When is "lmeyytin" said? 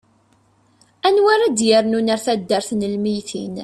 2.93-3.55